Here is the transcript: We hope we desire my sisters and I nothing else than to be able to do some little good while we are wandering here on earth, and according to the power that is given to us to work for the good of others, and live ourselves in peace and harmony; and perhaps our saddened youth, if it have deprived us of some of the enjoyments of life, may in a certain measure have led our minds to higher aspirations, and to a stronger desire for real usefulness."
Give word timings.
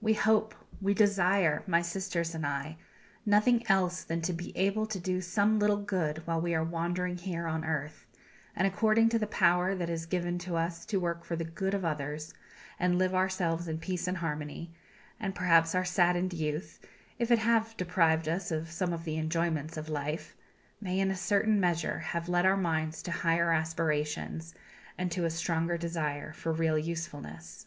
We 0.00 0.14
hope 0.14 0.52
we 0.80 0.94
desire 0.94 1.62
my 1.68 1.80
sisters 1.80 2.34
and 2.34 2.44
I 2.44 2.76
nothing 3.24 3.64
else 3.70 4.02
than 4.02 4.20
to 4.22 4.32
be 4.32 4.50
able 4.58 4.84
to 4.84 4.98
do 4.98 5.20
some 5.20 5.60
little 5.60 5.76
good 5.76 6.26
while 6.26 6.40
we 6.40 6.56
are 6.56 6.64
wandering 6.64 7.16
here 7.18 7.46
on 7.46 7.64
earth, 7.64 8.04
and 8.56 8.66
according 8.66 9.10
to 9.10 9.18
the 9.20 9.28
power 9.28 9.76
that 9.76 9.88
is 9.88 10.04
given 10.06 10.40
to 10.40 10.56
us 10.56 10.86
to 10.86 10.98
work 10.98 11.22
for 11.22 11.36
the 11.36 11.44
good 11.44 11.72
of 11.72 11.84
others, 11.84 12.34
and 12.80 12.98
live 12.98 13.14
ourselves 13.14 13.68
in 13.68 13.78
peace 13.78 14.08
and 14.08 14.16
harmony; 14.16 14.74
and 15.20 15.36
perhaps 15.36 15.72
our 15.72 15.84
saddened 15.84 16.34
youth, 16.34 16.80
if 17.20 17.30
it 17.30 17.38
have 17.38 17.76
deprived 17.76 18.26
us 18.28 18.50
of 18.50 18.72
some 18.72 18.92
of 18.92 19.04
the 19.04 19.16
enjoyments 19.16 19.76
of 19.76 19.88
life, 19.88 20.34
may 20.80 20.98
in 20.98 21.12
a 21.12 21.16
certain 21.16 21.60
measure 21.60 22.00
have 22.00 22.28
led 22.28 22.44
our 22.44 22.56
minds 22.56 23.02
to 23.02 23.12
higher 23.12 23.52
aspirations, 23.52 24.52
and 24.98 25.12
to 25.12 25.24
a 25.24 25.30
stronger 25.30 25.78
desire 25.78 26.32
for 26.32 26.52
real 26.52 26.76
usefulness." 26.76 27.66